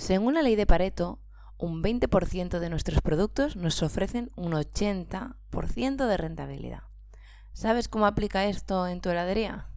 Según 0.00 0.32
la 0.32 0.40
ley 0.40 0.56
de 0.56 0.64
Pareto, 0.64 1.20
un 1.58 1.82
20% 1.82 2.58
de 2.58 2.70
nuestros 2.70 3.02
productos 3.02 3.54
nos 3.54 3.82
ofrecen 3.82 4.30
un 4.34 4.52
80% 4.52 6.06
de 6.06 6.16
rentabilidad. 6.16 6.84
¿Sabes 7.52 7.86
cómo 7.86 8.06
aplica 8.06 8.46
esto 8.46 8.86
en 8.86 9.02
tu 9.02 9.10
heladería? 9.10 9.68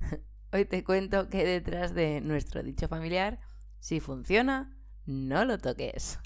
Hoy 0.52 0.64
te 0.64 0.82
cuento 0.82 1.28
que 1.28 1.44
detrás 1.44 1.94
de 1.94 2.20
nuestro 2.20 2.64
dicho 2.64 2.88
familiar, 2.88 3.38
si 3.78 4.00
funciona, 4.00 4.76
no 5.06 5.44
lo 5.44 5.58
toques. 5.58 6.18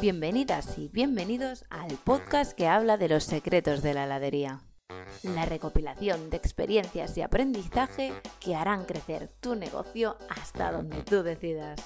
Bienvenidas 0.00 0.78
y 0.78 0.88
bienvenidos 0.88 1.66
al 1.68 1.92
podcast 1.98 2.54
que 2.54 2.68
habla 2.68 2.96
de 2.96 3.10
los 3.10 3.24
secretos 3.24 3.82
de 3.82 3.92
la 3.92 4.04
heladería. 4.04 4.62
La 5.22 5.44
recopilación 5.44 6.30
de 6.30 6.36
experiencias 6.36 7.16
y 7.16 7.22
aprendizaje 7.22 8.12
que 8.40 8.54
harán 8.54 8.84
crecer 8.84 9.28
tu 9.40 9.54
negocio 9.54 10.16
hasta 10.28 10.72
donde 10.72 11.02
tú 11.02 11.22
decidas. 11.22 11.80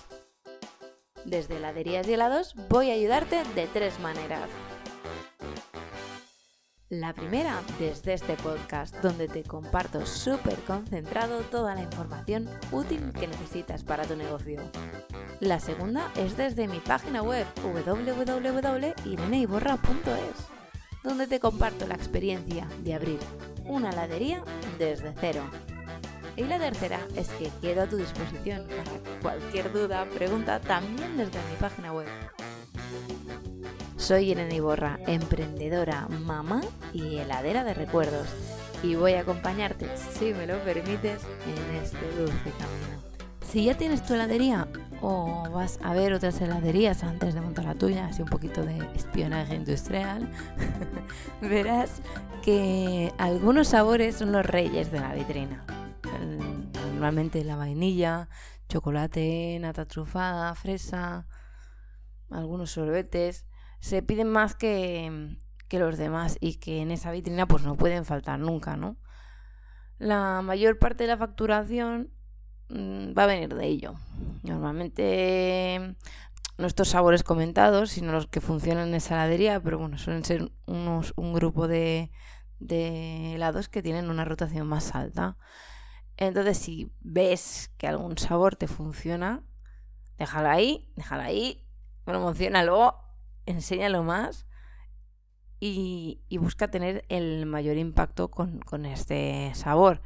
Desde 1.25 1.57
heladerías 1.57 2.07
y 2.09 2.15
helados 2.15 2.55
voy 2.69 2.91
a 2.91 2.95
ayudarte 2.95 3.43
de 3.55 3.67
tres 3.67 3.99
maneras. 4.01 4.49
La 6.89 7.13
primera 7.13 7.61
desde 7.81 8.15
este 8.15 8.37
podcast, 8.37 8.95
donde 9.03 9.27
te 9.27 9.43
comparto 9.43 10.07
súper 10.07 10.55
concentrado 10.61 11.41
toda 11.41 11.75
la 11.75 11.83
información 11.83 12.49
útil 12.71 13.13
que 13.13 13.27
necesitas 13.27 13.83
para 13.83 14.05
tu 14.05 14.15
negocio. 14.15 14.63
La 15.41 15.59
segunda 15.59 16.13
es 16.15 16.37
desde 16.37 16.69
mi 16.69 16.79
página 16.79 17.23
web 17.23 17.45
www.ireneiborra.es, 17.61 20.56
donde 21.07 21.27
te 21.27 21.41
comparto 21.41 21.87
la 21.87 21.95
experiencia 21.95 22.67
de 22.83 22.95
abrir 22.95 23.19
una 23.65 23.91
heladería 23.91 24.43
desde 24.79 25.15
cero. 25.21 25.43
Y 26.37 26.45
la 26.45 26.59
tercera 26.59 27.01
es 27.17 27.29
que 27.29 27.51
quedo 27.63 27.83
a 27.83 27.87
tu 27.87 27.97
disposición 27.97 28.67
para 28.67 29.21
cualquier 29.23 29.73
duda, 29.73 30.05
pregunta 30.15 30.61
también 30.61 31.17
desde 31.17 31.39
mi 31.51 31.57
página 31.59 31.93
web. 31.93 32.07
Soy 33.97 34.33
Irene 34.33 34.57
Iborra, 34.57 34.99
emprendedora, 35.07 36.07
mamá 36.09 36.61
y 36.93 37.19
heladera 37.19 37.65
de 37.65 37.73
recuerdos. 37.73 38.27
Y 38.83 38.95
voy 38.95 39.15
a 39.15 39.21
acompañarte, 39.21 39.89
si 39.97 40.35
me 40.35 40.47
lo 40.47 40.59
permites, 40.59 41.23
en 41.47 41.77
este 41.83 42.13
dulce 42.19 42.51
camino. 42.59 42.97
Si 43.51 43.65
ya 43.65 43.75
tienes 43.75 44.05
tu 44.05 44.15
heladería 44.15 44.69
o 45.01 45.49
vas 45.51 45.79
a 45.83 45.93
ver 45.93 46.13
otras 46.13 46.41
heladerías 46.41 47.03
antes 47.05 47.35
de 47.35 47.41
montar 47.41 47.65
la 47.65 47.75
tuya, 47.75 48.07
así 48.07 48.23
un 48.23 48.29
poquito 48.29 48.65
de 48.65 48.79
espionaje 48.95 49.55
industrial, 49.55 50.31
verás 51.41 52.03
que 52.43 53.13
algunos 53.19 53.69
sabores 53.69 54.17
son 54.17 54.33
los 54.33 54.45
reyes 54.45 54.91
de 54.91 55.01
la 55.01 55.15
vitrina. 55.15 55.65
Normalmente 56.93 57.45
la 57.45 57.57
vainilla, 57.57 58.29
chocolate, 58.69 59.59
nata 59.61 59.87
trufada, 59.87 60.55
fresa, 60.55 61.27
algunos 62.31 62.71
sorbetes 62.71 63.47
se 63.81 64.03
piden 64.03 64.29
más 64.29 64.55
que, 64.55 65.37
los 65.71 65.99
demás 65.99 66.39
y 66.41 66.55
que 66.55 66.81
en 66.81 66.91
esa 66.91 67.11
vitrina 67.11 67.47
pues 67.47 67.63
no 67.63 67.77
pueden 67.77 68.05
faltar 68.05 68.39
nunca, 68.39 68.77
¿no? 68.77 68.97
La 69.99 70.43
mayor 70.43 70.79
parte 70.79 71.05
de 71.05 71.09
la 71.09 71.17
facturación 71.17 72.13
va 72.71 73.25
a 73.25 73.27
venir 73.27 73.55
de 73.55 73.67
ello. 73.67 73.95
Normalmente 74.43 75.95
no 76.59 76.67
estos 76.67 76.89
sabores 76.89 77.23
comentados, 77.23 77.91
sino 77.91 78.13
los 78.13 78.27
que 78.27 78.41
funcionan 78.41 78.89
en 78.89 78.95
esa 78.95 79.15
heladería, 79.15 79.61
pero 79.61 79.79
bueno, 79.79 79.99
suelen 79.99 80.25
ser 80.25 80.51
unos, 80.67 81.13
un 81.17 81.33
grupo 81.33 81.69
de, 81.69 82.11
de 82.59 83.35
helados 83.35 83.69
que 83.69 83.83
tienen 83.83 84.11
una 84.11 84.25
rotación 84.25 84.67
más 84.67 84.95
alta. 84.95 85.37
Entonces, 86.17 86.59
si 86.59 86.93
ves 87.01 87.71
que 87.77 87.87
algún 87.87 88.17
sabor 88.17 88.57
te 88.57 88.69
funciona, 88.69 89.43
déjalo 90.19 90.49
ahí, 90.49 90.91
déjalo 90.97 91.23
ahí, 91.23 91.67
promocionalo 92.05 93.07
enséñalo 93.47 94.03
más 94.03 94.47
y, 95.59 96.21
busca 96.39 96.69
tener 96.69 97.05
el 97.09 97.47
mayor 97.47 97.79
impacto 97.79 98.31
con, 98.31 98.85
este 98.85 99.53
sabor. 99.55 100.03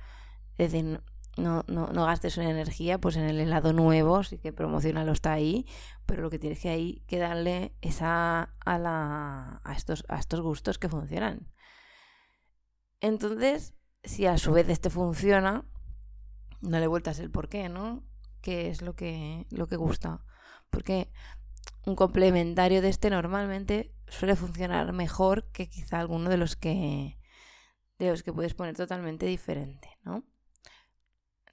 Es 0.57 0.73
decir, 0.73 1.03
no, 1.37 1.65
no, 1.69 1.89
no, 1.89 2.07
gastes 2.07 2.37
una 2.37 2.51
energía 2.51 2.99
pues 2.99 3.17
en 3.17 3.25
el 3.25 3.41
helado 3.41 3.73
nuevo, 3.73 4.23
sí 4.25 4.39
que 4.39 4.53
promocionalo 4.53 5.13
está 5.13 5.33
ahí, 5.33 5.67
pero 6.07 6.23
lo 6.23 6.31
que 6.31 6.39
tienes 6.39 6.61
que, 6.61 6.69
ahí, 6.69 7.05
que 7.07 7.19
darle 7.19 7.75
es 7.81 8.03
a, 8.03 8.55
la, 8.67 9.61
a, 9.65 9.73
estos, 9.75 10.05
a 10.09 10.19
estos 10.19 10.41
gustos 10.41 10.79
que 10.79 10.89
funcionan. 10.89 11.49
Entonces, 13.01 13.75
si 14.05 14.27
a 14.27 14.39
su 14.39 14.53
vez 14.53 14.69
este 14.69 14.91
funciona, 14.91 15.65
no 16.61 16.79
le 16.79 16.87
vueltas 16.87 17.19
el 17.19 17.31
por 17.31 17.49
qué, 17.49 17.69
¿no? 17.69 18.05
¿Qué 18.43 18.69
es 18.69 18.83
lo 18.83 18.95
que, 18.95 19.47
lo 19.51 19.67
que 19.67 19.77
gusta? 19.77 20.25
Porque 20.71 21.11
un 21.85 21.97
complementario 21.97 22.83
de 22.83 22.89
este 22.89 23.11
normalmente 23.11 23.95
suele 24.09 24.37
funcionar 24.37 24.93
mejor 24.93 25.51
que 25.53 25.69
quizá 25.69 26.01
alguno 26.01 26.31
de 26.31 26.37
los 26.37 26.57
que 26.57 27.19
de 27.99 28.11
los 28.11 28.23
que 28.23 28.33
puedes 28.33 28.55
poner 28.55 28.75
totalmente 28.75 29.27
diferente, 29.27 29.99
¿no? 30.05 30.25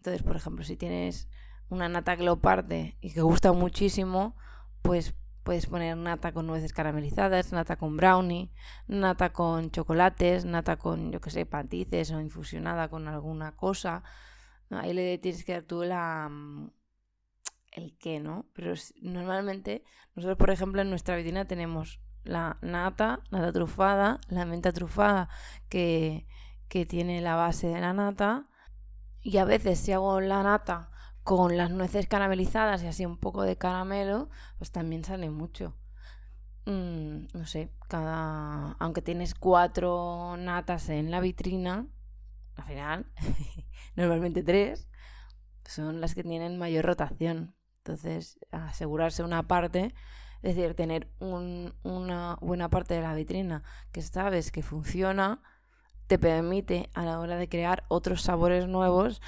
Entonces, 0.07 0.25
por 0.25 0.37
ejemplo, 0.37 0.63
si 0.63 0.77
tienes 0.77 1.27
una 1.67 1.89
nata 1.89 2.15
que 2.15 2.23
lo 2.23 2.39
parte 2.39 2.97
y 3.01 3.11
que 3.11 3.19
gusta 3.19 3.51
muchísimo, 3.51 4.37
pues 4.81 5.13
puedes 5.43 5.65
poner 5.65 5.97
nata 5.97 6.31
con 6.31 6.47
nueces 6.47 6.71
caramelizadas, 6.71 7.51
nata 7.51 7.75
con 7.75 7.97
brownie, 7.97 8.49
nata 8.87 9.33
con 9.33 9.69
chocolates, 9.69 10.45
nata 10.45 10.77
con, 10.77 11.11
yo 11.11 11.19
que 11.19 11.29
sé, 11.29 11.45
patices 11.45 12.11
o 12.11 12.21
infusionada 12.21 12.87
con 12.87 13.09
alguna 13.09 13.57
cosa. 13.57 14.01
Ahí 14.69 14.93
le 14.93 15.17
tienes 15.17 15.43
que 15.43 15.51
dar 15.51 15.63
tú 15.63 15.83
la, 15.83 16.29
mm, 16.31 16.71
el 17.73 17.97
qué, 17.97 18.21
¿no? 18.21 18.45
Pero 18.53 18.75
normalmente 19.01 19.83
nosotros, 20.15 20.37
por 20.37 20.51
ejemplo, 20.51 20.81
en 20.81 20.89
nuestra 20.89 21.17
vitrina 21.17 21.43
tenemos 21.43 21.99
la 22.23 22.59
nata, 22.61 23.19
nata 23.29 23.51
trufada, 23.51 24.21
la 24.29 24.45
menta 24.45 24.71
trufada 24.71 25.27
que, 25.67 26.27
que 26.69 26.85
tiene 26.85 27.19
la 27.19 27.35
base 27.35 27.67
de 27.67 27.81
la 27.81 27.91
nata 27.91 28.45
y 29.27 29.39
a 29.39 29.45
veces 29.45 29.77
si 29.77 29.91
hago 29.91 30.21
la 30.21 30.41
nata 30.41 30.89
con 31.23 31.57
las 31.57 31.69
nueces 31.69 32.07
caramelizadas 32.07 32.81
y 32.81 32.87
así 32.87 33.05
un 33.05 33.17
poco 33.17 33.43
de 33.43 33.57
caramelo, 33.57 34.29
pues 34.57 34.71
también 34.71 35.03
sale 35.03 35.29
mucho. 35.29 35.75
Mm, 36.65 37.27
no 37.33 37.45
sé, 37.45 37.73
cada. 37.89 38.77
Aunque 38.79 39.01
tienes 39.01 39.35
cuatro 39.35 40.37
natas 40.37 40.87
en 40.87 41.11
la 41.11 41.19
vitrina, 41.19 41.87
al 42.55 42.63
final, 42.63 43.11
normalmente 43.97 44.43
tres, 44.43 44.87
son 45.65 45.99
las 45.99 46.15
que 46.15 46.23
tienen 46.23 46.57
mayor 46.57 46.85
rotación. 46.85 47.53
Entonces, 47.79 48.39
asegurarse 48.51 49.23
una 49.23 49.45
parte, 49.45 49.93
es 50.41 50.55
decir, 50.55 50.73
tener 50.73 51.11
una 51.19 52.37
buena 52.39 52.69
parte 52.69 52.93
de 52.93 53.01
la 53.01 53.13
vitrina 53.13 53.61
que 53.91 54.01
sabes 54.01 54.53
que 54.53 54.63
funciona, 54.63 55.43
te 56.07 56.17
permite 56.17 56.89
a 56.93 57.03
la 57.03 57.19
hora 57.19 57.35
de 57.35 57.49
crear 57.49 57.83
otros 57.89 58.21
sabores 58.21 58.67
nuevos 58.67 59.21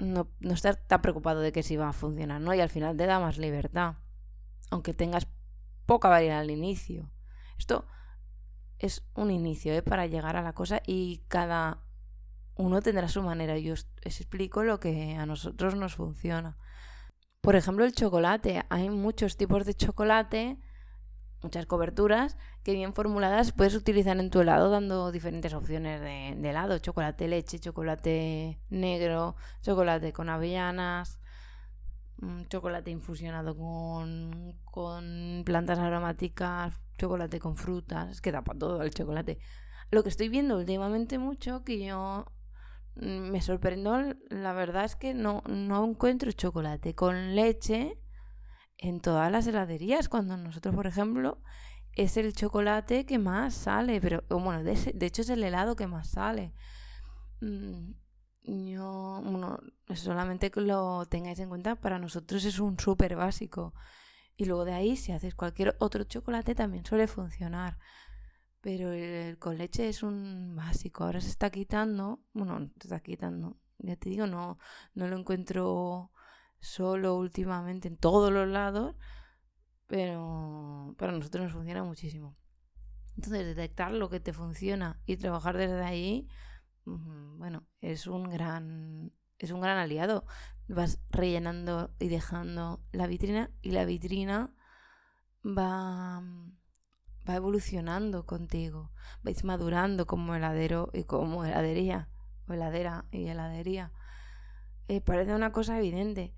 no, 0.00 0.28
estar 0.40 0.76
tan 0.76 1.02
preocupado 1.02 1.40
de 1.40 1.52
que 1.52 1.62
si 1.62 1.76
va 1.76 1.90
a 1.90 1.92
funcionar, 1.92 2.40
¿no? 2.40 2.54
Y 2.54 2.60
al 2.60 2.70
final 2.70 2.96
te 2.96 3.06
da 3.06 3.20
más 3.20 3.38
libertad, 3.38 3.96
aunque 4.70 4.94
tengas 4.94 5.26
poca 5.86 6.08
variedad 6.08 6.40
al 6.40 6.50
inicio. 6.50 7.10
Esto 7.58 7.86
es 8.78 9.04
un 9.14 9.30
inicio 9.30 9.74
¿eh? 9.74 9.82
para 9.82 10.06
llegar 10.06 10.36
a 10.36 10.42
la 10.42 10.54
cosa 10.54 10.80
y 10.86 11.22
cada 11.28 11.84
uno 12.54 12.80
tendrá 12.80 13.08
su 13.08 13.22
manera. 13.22 13.58
Yo 13.58 13.74
os 13.74 13.86
explico 14.02 14.64
lo 14.64 14.80
que 14.80 15.16
a 15.16 15.26
nosotros 15.26 15.74
nos 15.76 15.94
funciona. 15.94 16.56
Por 17.40 17.56
ejemplo, 17.56 17.84
el 17.84 17.92
chocolate. 17.92 18.64
Hay 18.70 18.88
muchos 18.90 19.36
tipos 19.36 19.66
de 19.66 19.74
chocolate, 19.74 20.58
muchas 21.42 21.66
coberturas, 21.66 22.36
que 22.62 22.72
bien 22.72 22.94
formuladas 22.94 23.52
puedes 23.52 23.74
utilizar 23.74 24.18
en 24.18 24.30
tu 24.30 24.40
helado 24.40 24.70
dando 24.70 25.12
diferentes 25.12 25.54
opciones 25.54 26.00
de, 26.00 26.48
helado. 26.48 26.78
Chocolate 26.78 27.28
leche, 27.28 27.58
chocolate 27.58 28.58
negro, 28.68 29.36
chocolate 29.62 30.12
con 30.12 30.28
avellanas, 30.28 31.20
mm, 32.18 32.44
chocolate 32.48 32.90
infusionado 32.90 33.56
con, 33.56 34.58
con 34.64 35.42
plantas 35.44 35.78
aromáticas, 35.78 36.74
chocolate 36.98 37.40
con 37.40 37.56
frutas. 37.56 38.10
Es 38.10 38.20
que 38.20 38.32
da 38.32 38.42
para 38.42 38.58
todo 38.58 38.82
el 38.82 38.90
chocolate. 38.92 39.38
Lo 39.90 40.02
que 40.02 40.08
estoy 40.08 40.28
viendo 40.28 40.56
últimamente 40.56 41.18
mucho, 41.18 41.64
que 41.64 41.84
yo 41.84 42.26
me 42.96 43.40
sorprendió, 43.40 44.14
la 44.28 44.52
verdad 44.52 44.84
es 44.84 44.96
que 44.96 45.14
no, 45.14 45.42
no 45.48 45.84
encuentro 45.84 46.32
chocolate 46.32 46.94
con 46.94 47.34
leche 47.34 47.98
en 48.80 49.00
todas 49.00 49.30
las 49.30 49.46
heladerías, 49.46 50.08
cuando 50.08 50.36
nosotros, 50.36 50.74
por 50.74 50.86
ejemplo, 50.86 51.38
es 51.92 52.16
el 52.16 52.32
chocolate 52.34 53.04
que 53.04 53.18
más 53.18 53.54
sale, 53.54 54.00
pero 54.00 54.24
bueno, 54.30 54.64
de, 54.64 54.74
de 54.94 55.06
hecho 55.06 55.22
es 55.22 55.28
el 55.28 55.44
helado 55.44 55.76
que 55.76 55.86
más 55.86 56.08
sale. 56.08 56.54
Mm, 57.40 57.92
yo, 58.42 59.20
bueno, 59.24 59.58
solamente 59.94 60.50
que 60.50 60.62
lo 60.62 61.04
tengáis 61.06 61.38
en 61.40 61.50
cuenta, 61.50 61.76
para 61.76 61.98
nosotros 61.98 62.44
es 62.44 62.58
un 62.58 62.78
súper 62.78 63.16
básico. 63.16 63.74
Y 64.36 64.46
luego 64.46 64.64
de 64.64 64.72
ahí, 64.72 64.96
si 64.96 65.12
haces 65.12 65.34
cualquier 65.34 65.76
otro 65.78 66.04
chocolate, 66.04 66.54
también 66.54 66.84
suele 66.86 67.06
funcionar. 67.06 67.78
Pero 68.62 68.92
el 68.92 69.38
con 69.38 69.58
leche 69.58 69.88
es 69.88 70.02
un 70.02 70.56
básico. 70.56 71.04
Ahora 71.04 71.20
se 71.20 71.28
está 71.28 71.50
quitando, 71.50 72.20
bueno, 72.32 72.70
se 72.80 72.88
está 72.88 73.00
quitando. 73.00 73.58
Ya 73.78 73.96
te 73.96 74.08
digo, 74.10 74.26
no, 74.26 74.58
no 74.94 75.08
lo 75.08 75.18
encuentro 75.18 76.12
solo 76.60 77.16
últimamente 77.16 77.88
en 77.88 77.96
todos 77.96 78.32
los 78.32 78.48
lados, 78.48 78.94
pero 79.86 80.94
para 80.98 81.12
nosotros 81.12 81.44
nos 81.44 81.52
funciona 81.52 81.82
muchísimo. 81.84 82.36
Entonces, 83.16 83.44
detectar 83.44 83.92
lo 83.92 84.08
que 84.08 84.20
te 84.20 84.32
funciona 84.32 85.00
y 85.04 85.16
trabajar 85.16 85.56
desde 85.56 85.82
ahí, 85.82 86.28
bueno, 86.84 87.66
es 87.80 88.06
un 88.06 88.30
gran 88.30 89.12
es 89.38 89.50
un 89.50 89.60
gran 89.60 89.78
aliado. 89.78 90.26
Vas 90.68 91.00
rellenando 91.10 91.94
y 91.98 92.08
dejando 92.08 92.84
la 92.92 93.06
vitrina 93.06 93.50
y 93.62 93.72
la 93.72 93.84
vitrina 93.84 94.54
va 95.44 96.22
va 97.28 97.36
evolucionando 97.36 98.24
contigo, 98.24 98.92
vais 99.22 99.44
madurando 99.44 100.06
como 100.06 100.34
heladero 100.34 100.90
y 100.92 101.04
como 101.04 101.44
heladería, 101.44 102.08
o 102.48 102.52
heladera 102.52 103.06
y 103.10 103.26
heladería. 103.26 103.92
Eh, 104.88 105.00
parece 105.00 105.34
una 105.34 105.52
cosa 105.52 105.78
evidente, 105.78 106.34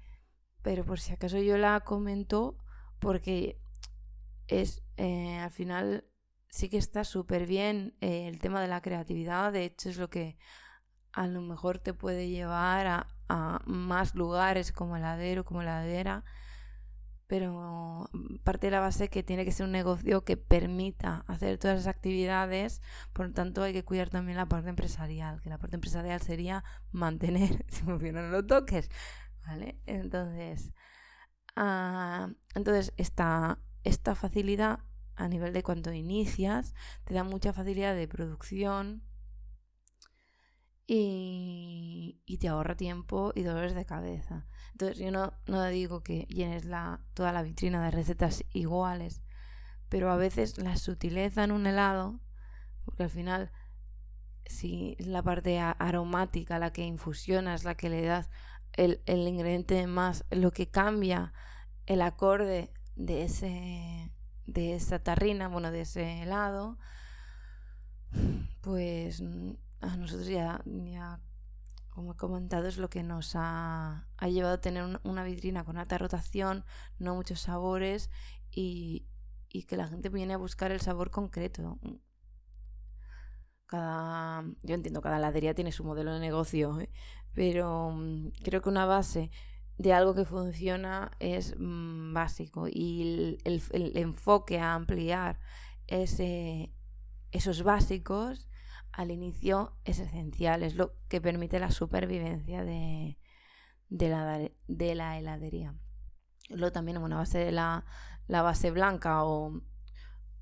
pero 0.63 0.85
por 0.85 1.01
si 1.01 1.13
acaso 1.13 1.39
yo 1.39 1.59
la 1.59 1.81
comento 1.81 2.57
porque 2.99 3.61
es 4.49 4.83
eh, 4.97 5.39
al 5.39 5.51
final 5.51 6.05
sí 6.49 6.69
que 6.69 6.79
está 6.79 7.05
súper 7.05 7.47
bien 7.47 7.97
eh, 8.01 8.29
el 8.29 8.39
tema 8.39 8.61
de 8.61 8.69
la 8.69 8.83
creatividad, 8.83 9.53
de 9.53 9.65
hecho 9.65 9.89
es 9.89 9.97
lo 9.97 10.11
que 10.11 10.37
a 11.13 11.27
lo 11.27 11.43
mejor 11.43 11.79
te 11.79 11.95
puede 11.95 12.29
llevar 12.29 12.87
a, 12.87 13.07
a 13.29 13.61
más 13.67 14.15
lugares 14.15 14.73
como 14.73 14.97
heladero, 14.97 15.45
como 15.45 15.63
heladera 15.63 16.25
pero 17.33 18.11
parte 18.45 18.67
de 18.67 18.73
la 18.73 18.81
base 18.81 19.09
que 19.09 19.23
tiene 19.23 19.47
que 19.47 19.53
ser 19.53 19.65
un 19.65 19.73
negocio 19.73 20.23
que 20.23 20.37
permita 20.37 21.25
hacer 21.27 21.57
todas 21.57 21.81
esas 21.81 21.95
actividades, 21.95 22.83
por 23.15 23.29
lo 23.29 23.33
tanto 23.33 23.63
hay 23.63 23.73
que 23.73 23.85
cuidar 23.85 24.11
también 24.11 24.37
la 24.37 24.51
parte 24.51 24.69
empresarial, 24.69 25.41
que 25.41 25.49
la 25.49 25.57
parte 25.57 25.77
empresarial 25.77 26.21
sería 26.21 26.63
mantener, 26.91 27.65
si 27.71 27.85
funcionan 27.85 28.31
los 28.33 28.47
toques, 28.47 28.91
¿vale? 29.47 29.81
Entonces, 29.87 30.73
ah, 31.57 32.31
entonces 32.55 32.93
esta, 32.97 33.59
esta 33.85 34.15
facilidad 34.15 34.81
a 35.17 35.29
nivel 35.29 35.53
de 35.53 35.63
cuando 35.63 35.93
inicias 35.93 36.75
te 37.05 37.15
da 37.15 37.25
mucha 37.25 37.53
facilidad 37.53 37.95
de 37.95 38.09
producción, 38.09 39.03
y, 40.87 42.39
te 42.41 42.49
ahorra 42.49 42.77
tiempo 42.77 43.33
y 43.35 43.43
dolores 43.43 43.75
de 43.75 43.87
cabeza. 43.87 44.47
Entonces 44.73 44.99
yo 44.99 45.11
no, 45.11 45.33
no 45.47 45.65
digo 45.67 46.03
que 46.03 46.27
llenes 46.29 46.65
la, 46.65 47.01
toda 47.15 47.33
la 47.33 47.43
vitrina 47.43 47.85
de 47.85 47.91
recetas 47.91 48.45
iguales, 48.53 49.23
pero 49.89 50.11
a 50.11 50.17
veces 50.17 50.59
la 50.59 50.77
sutileza 50.77 51.45
en 51.45 51.53
un 51.53 51.67
helado, 51.67 52.21
porque 52.85 53.05
al 53.05 53.11
final 53.11 53.53
si 54.45 54.97
es 54.99 55.07
la 55.07 55.23
parte 55.23 55.61
aromática 55.61 56.59
la 56.59 56.73
que 56.73 56.85
infusionas, 56.85 57.65
la 57.65 57.75
que 57.77 57.89
le 57.89 58.03
das 58.03 58.29
el, 58.75 59.03
el 59.07 59.27
ingrediente 59.29 59.87
más, 59.87 60.25
lo 60.31 60.53
que 60.53 60.69
cambia 60.69 61.33
el 61.87 62.03
acorde 62.03 62.73
de 62.97 63.25
ese 63.25 64.13
de 64.47 64.75
esa 64.75 64.99
tarrina, 64.99 65.49
bueno, 65.49 65.71
de 65.71 65.83
ese 65.83 66.23
helado, 66.23 66.79
pues 68.61 69.23
a 69.81 69.97
nosotros 69.97 70.27
ya, 70.27 70.63
ya, 70.65 71.21
como 71.91 72.13
he 72.13 72.17
comentado, 72.17 72.67
es 72.67 72.77
lo 72.79 72.91
que 72.91 73.03
nos 73.03 73.35
ha, 73.35 74.09
ha 74.17 74.29
llevado 74.29 74.55
a 74.55 74.61
tener 74.61 75.01
una 75.05 75.25
vitrina 75.25 75.65
con 75.65 75.79
alta 75.79 75.99
rotación, 75.99 76.65
no 76.99 77.15
muchos 77.15 77.41
sabores 77.41 78.11
y, 78.51 79.07
y 79.49 79.65
que 79.65 79.77
la 79.77 79.89
gente 79.89 80.09
viene 80.09 80.35
a 80.35 80.39
buscar 80.39 80.73
el 80.73 80.81
sabor 80.81 81.11
concreto. 81.11 81.79
Cada, 83.73 84.45
yo 84.63 84.75
entiendo, 84.75 85.01
cada 85.01 85.17
heladería 85.17 85.55
tiene 85.55 85.73
su 85.73 85.83
modelo 85.83 86.13
de 86.13 86.21
negocio, 86.21 86.79
¿eh? 86.79 86.91
pero 87.33 87.91
mm, 87.91 88.33
creo 88.45 88.61
que 88.61 88.69
una 88.69 88.85
base 88.85 89.31
de 89.79 89.95
algo 89.95 90.15
que 90.15 90.27
funciona 90.27 91.11
es 91.21 91.55
mm, 91.59 92.13
básico 92.13 92.67
y 92.71 93.39
el, 93.45 93.63
el, 93.73 93.97
enfoque 93.97 94.61
a 94.61 94.75
ampliar 94.75 95.41
ese, 95.87 96.75
esos 97.31 97.63
básicos 97.63 98.47
al 98.93 99.11
inicio 99.11 99.79
es 99.87 100.01
esencial, 100.01 100.63
es 100.63 100.75
lo 100.75 100.93
que 101.09 101.23
permite 101.23 101.59
la 101.59 101.71
supervivencia 101.71 102.65
de, 102.65 103.17
de, 103.89 104.09
la, 104.11 104.51
de 104.69 104.95
la 104.95 105.19
heladería. 105.19 105.75
Luego 106.51 106.73
también 106.73 106.99
una 106.99 107.17
base 107.17 107.39
de 107.39 107.53
la, 107.53 107.87
la 108.27 108.43
base 108.43 108.71
blanca 108.71 109.25
o, 109.25 109.63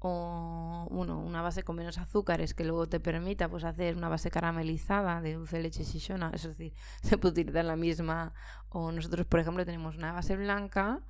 o 0.00 0.88
bueno, 0.90 1.18
una 1.18 1.42
base 1.42 1.62
con 1.62 1.76
menos 1.76 1.98
azúcares 1.98 2.54
que 2.54 2.64
luego 2.64 2.88
te 2.88 3.00
permita 3.00 3.48
pues 3.48 3.64
hacer 3.64 3.96
una 3.96 4.08
base 4.08 4.30
caramelizada 4.30 5.20
de 5.20 5.34
dulce 5.34 5.58
de 5.58 5.62
leche 5.62 5.84
shishona, 5.84 6.30
es 6.34 6.42
decir, 6.42 6.74
se 7.02 7.18
puede 7.18 7.32
utilizar 7.32 7.64
la 7.64 7.76
misma. 7.76 8.32
O 8.70 8.92
nosotros 8.92 9.26
por 9.26 9.40
ejemplo 9.40 9.64
tenemos 9.64 9.96
una 9.96 10.12
base 10.12 10.36
blanca 10.36 11.00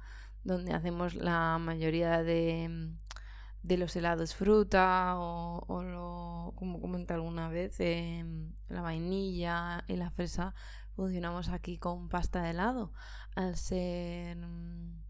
donde 0.44 0.72
hacemos 0.72 1.14
la 1.14 1.58
mayoría 1.58 2.22
de 2.22 2.94
de 3.62 3.76
los 3.76 3.94
helados 3.96 4.34
fruta 4.34 5.14
o, 5.18 5.82
lo, 5.82 6.54
como 6.56 6.80
comenté 6.80 7.14
alguna 7.14 7.48
vez, 7.48 7.76
em, 7.80 8.52
la 8.68 8.80
vainilla 8.80 9.84
y 9.86 9.96
la 9.96 10.10
fresa. 10.10 10.54
Funcionamos 10.96 11.48
aquí 11.48 11.78
con 11.78 12.08
pasta 12.08 12.42
de 12.42 12.50
helado 12.50 12.92
al 13.34 13.56
ser 13.56 14.36
mm, 14.36 15.02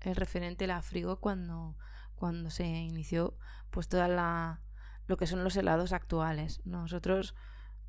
el 0.00 0.16
referente 0.16 0.66
la 0.66 0.82
frigo 0.82 1.20
cuando, 1.20 1.76
cuando 2.20 2.50
se 2.50 2.66
inició 2.66 3.34
pues 3.70 3.88
toda 3.88 4.06
la 4.06 4.60
lo 5.06 5.16
que 5.16 5.26
son 5.26 5.42
los 5.42 5.56
helados 5.56 5.92
actuales. 5.92 6.60
Nosotros, 6.64 7.34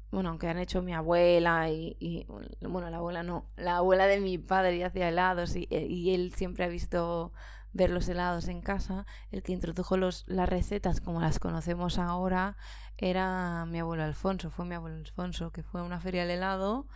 bueno, 0.10 0.30
aunque 0.30 0.48
han 0.48 0.58
hecho 0.58 0.82
mi 0.82 0.94
abuela 0.94 1.70
y, 1.70 2.26
bueno, 2.62 2.90
la 2.90 2.98
abuela 2.98 3.22
no, 3.22 3.52
la 3.58 3.78
abuela 3.78 4.08
de 4.08 4.20
mi 4.20 4.40
padre 4.40 4.84
hacía 4.84 5.10
helados 5.10 5.56
y, 5.56 5.68
y 5.70 6.16
él 6.16 6.34
siempre 6.34 6.66
ha 6.66 6.68
visto 6.68 7.32
ver 7.74 7.92
los 7.92 8.10
helados 8.10 8.48
en 8.48 8.62
casa, 8.62 9.06
el 9.30 9.44
que 9.44 9.54
introdujo 9.54 9.98
los, 9.98 10.26
las 10.28 10.50
recetas 10.50 11.00
como 11.00 11.22
las 11.22 11.40
conocemos 11.40 12.00
ahora 12.00 12.58
era 12.98 13.66
mi 13.66 13.80
abuelo 13.80 14.04
Alfonso, 14.04 14.50
fue 14.50 14.66
mi 14.66 14.76
abuelo 14.76 14.98
Alfonso, 14.98 15.52
que 15.52 15.64
fue 15.64 15.82
a 15.82 15.84
una 15.84 16.00
feria 16.00 16.22
del 16.22 16.32
helado 16.32 16.88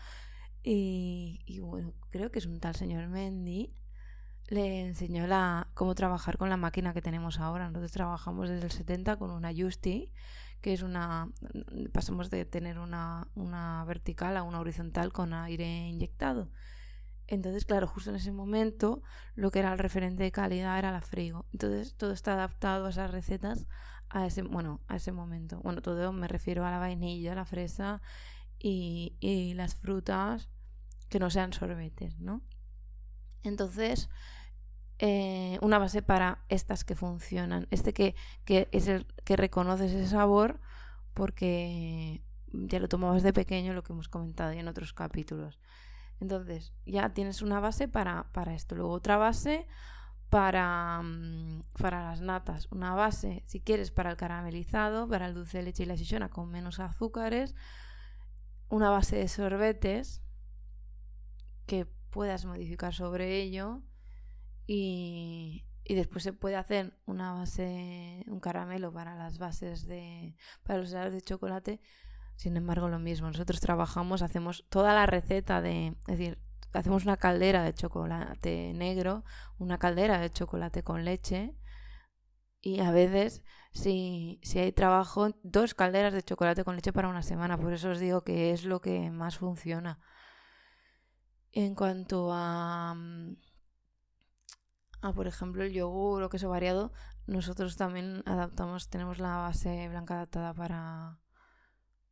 y, 0.64 1.44
y 1.46 1.60
bueno, 1.60 1.94
creo 2.10 2.32
que 2.32 2.40
es 2.40 2.48
un 2.48 2.60
tal 2.60 2.76
señor 2.76 3.08
Mendy, 3.08 3.74
le 4.48 4.82
enseñó 4.82 5.28
la, 5.28 5.70
cómo 5.74 5.96
trabajar 5.96 6.38
con 6.38 6.50
la 6.50 6.58
máquina 6.58 6.94
que 6.94 7.02
tenemos 7.02 7.40
ahora. 7.40 7.68
Nosotros 7.68 7.92
trabajamos 7.92 8.50
desde 8.50 8.66
el 8.66 8.72
70 8.72 9.18
con 9.18 9.32
una 9.32 9.52
Justi, 9.56 10.12
que 10.62 10.74
es 10.74 10.82
una... 10.82 11.30
pasamos 11.92 12.30
de 12.30 12.46
tener 12.46 12.80
una, 12.80 13.28
una 13.36 13.84
vertical 13.86 14.38
a 14.38 14.44
una 14.44 14.60
horizontal 14.60 15.12
con 15.12 15.34
aire 15.34 15.88
inyectado. 15.88 16.50
Entonces, 17.28 17.66
claro, 17.66 17.88
justo 17.88 18.12
en 18.12 18.18
ese 18.18 18.32
momento 18.32 19.02
lo 19.34 19.50
que 19.50 19.60
era 19.60 19.74
el 19.74 19.80
referente 19.80 20.24
de 20.24 20.32
calidad 20.32 20.78
era 20.78 20.92
la 20.92 21.02
frigo. 21.02 21.46
Entonces, 21.54 21.96
todo 21.96 22.12
está 22.12 22.34
adaptado 22.34 22.86
a 22.86 22.90
esas 22.92 23.10
recetas 23.10 23.66
a 24.10 24.28
ese, 24.28 24.44
bueno, 24.44 24.82
a 24.88 24.98
ese 24.98 25.12
momento. 25.12 25.60
Bueno, 25.62 25.82
todo 25.82 26.14
me 26.14 26.28
refiero 26.28 26.66
a 26.66 26.72
la 26.72 26.78
vainilla, 26.78 27.36
la 27.36 27.46
fresa 27.46 28.02
y, 28.60 29.18
y 29.20 29.56
las 29.56 29.76
frutas 29.76 30.50
que 31.10 31.20
no 31.20 31.30
sean 31.30 31.54
sorbetes, 31.54 32.20
¿no? 32.20 32.42
Entonces, 33.44 34.10
eh, 35.00 35.58
una 35.62 35.78
base 35.78 36.02
para 36.02 36.44
estas 36.50 36.84
que 36.84 36.96
funcionan. 36.96 37.68
Este 37.72 37.94
que, 37.94 38.16
que 38.46 38.70
es 38.72 38.88
el 38.88 39.06
que 39.24 39.36
reconoces 39.36 39.92
ese 39.92 40.08
sabor 40.08 40.60
porque 41.14 42.24
ya 42.52 42.80
lo 42.80 42.88
tomabas 42.88 43.24
de 43.24 43.34
pequeño, 43.34 43.74
lo 43.74 43.84
que 43.84 43.94
hemos 43.94 44.10
comentado 44.10 44.52
en 44.52 44.68
otros 44.68 44.94
capítulos. 44.94 45.60
Entonces, 46.20 46.74
ya 46.86 47.14
tienes 47.14 47.42
una 47.42 47.60
base 47.60 47.88
para, 47.88 48.32
para 48.32 48.54
esto. 48.54 48.76
Luego 48.76 48.92
otra 48.92 49.18
base 49.18 49.68
para, 50.30 51.02
mm, 51.02 51.64
para 51.80 52.04
las 52.04 52.22
natas. 52.22 52.68
Una 52.72 52.94
base, 52.94 53.44
si 53.48 53.60
quieres, 53.60 53.92
para 53.92 54.12
el 54.12 54.18
caramelizado, 54.18 55.08
para 55.08 55.28
el 55.28 55.34
dulce 55.34 55.58
de 55.58 55.64
leche 55.66 55.84
y 55.84 55.86
la 55.86 55.98
chichona 55.98 56.30
con 56.30 56.50
menos 56.50 56.80
azúcares. 56.80 57.56
Una 58.70 58.90
base 58.90 59.18
de 59.18 59.28
sorbetes 59.28 60.22
que 61.66 61.86
puedas 61.86 62.46
modificar 62.46 62.94
sobre 62.94 63.42
ello. 63.42 63.82
Y, 64.68 65.66
y 65.84 65.96
después 65.96 66.24
se 66.24 66.34
puede 66.34 66.56
hacer 66.56 66.98
una 67.06 67.34
base, 67.34 68.24
un 68.28 68.40
caramelo 68.40 68.92
para 68.92 69.16
las 69.16 69.38
bases 69.38 69.86
de, 69.88 70.36
para 70.64 70.80
los 70.80 70.92
helados 70.92 71.14
de 71.14 71.22
chocolate 71.22 71.82
sin 72.36 72.58
embargo, 72.58 72.90
lo 72.90 73.00
mismo, 73.00 73.28
nosotros 73.28 73.62
trabajamos, 73.62 74.22
hacemos 74.22 74.66
toda 74.70 74.94
la 74.94 75.06
receta 75.06 75.62
de, 75.62 75.88
es 75.88 76.18
decir, 76.18 76.40
hacemos 76.74 77.06
una 77.06 77.18
caldera 77.18 77.64
de 77.64 77.74
chocolate 77.74 78.74
negro, 78.76 79.24
una 79.58 79.78
caldera 79.78 80.20
de 80.20 80.30
chocolate 80.30 80.84
con 80.84 81.06
leche 81.06 81.56
y 82.62 82.82
a 82.82 82.92
veces 82.92 83.44
si, 83.72 84.40
si 84.44 84.60
hay 84.60 84.72
trabajo, 84.74 85.30
dos 85.44 85.74
calderas 85.76 86.14
de 86.14 86.24
chocolate 86.24 86.64
con 86.66 86.76
leche 86.76 86.92
para 86.92 87.08
una 87.08 87.24
semana. 87.24 87.58
Por 87.58 87.74
eso 87.74 87.92
os 87.92 88.00
digo 88.00 88.24
que 88.24 88.52
es 88.52 88.66
lo 88.66 88.82
que 88.82 89.12
más 89.12 89.38
funciona. 89.38 90.00
En 91.54 91.74
cuanto 91.74 92.32
a, 92.34 92.96
a 95.06 95.14
por 95.14 95.28
ejemplo, 95.28 95.64
el 95.64 95.74
yogur 95.74 96.24
o 96.24 96.30
queso 96.30 96.50
variado, 96.50 96.92
nosotros 97.28 97.78
también 97.78 98.24
adaptamos, 98.26 98.90
tenemos 98.90 99.20
la 99.20 99.38
base 99.38 99.88
blanca 99.90 100.16
adaptada 100.16 100.54
para, 100.54 101.20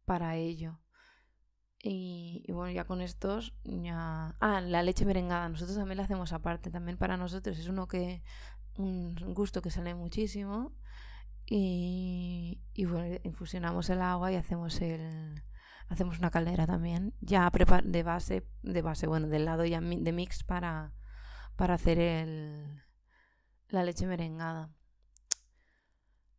para 0.06 0.36
ello. 0.36 0.80
Y, 1.86 2.46
bueno, 2.54 2.72
ya 2.72 2.86
con 2.86 3.02
estos, 3.02 3.54
ya... 3.64 4.38
Ah, 4.40 4.62
la 4.62 4.84
leche 4.84 5.06
merengada, 5.06 5.50
nosotros 5.50 5.78
también 5.78 5.98
la 5.98 6.04
hacemos 6.04 6.32
aparte, 6.32 6.72
también 6.72 6.98
para 6.98 7.18
nosotros 7.18 7.60
es 7.60 7.68
uno 7.68 7.88
que, 7.88 8.24
un 8.78 9.16
gusto 9.34 9.62
que 9.62 9.72
sale 9.72 9.94
muchísimo. 9.96 10.74
Y, 11.46 12.64
y 12.74 12.86
bueno, 12.86 13.20
infusionamos 13.24 13.90
el 13.90 14.02
agua 14.02 14.32
y 14.32 14.36
hacemos 14.36 14.80
el, 14.82 15.44
hacemos 15.90 16.20
una 16.20 16.32
caldera 16.32 16.68
también, 16.68 17.14
ya 17.22 17.52
de 17.84 18.04
base, 18.04 18.48
de 18.62 18.82
base, 18.82 19.08
bueno, 19.08 19.28
del 19.28 19.46
lado 19.46 19.66
ya 19.66 19.82
de 19.82 20.12
mix 20.12 20.44
para, 20.44 20.94
para 21.56 21.76
hacer 21.76 22.00
el, 22.00 22.82
la 23.70 23.84
leche 23.84 24.06
merengada. 24.06 24.74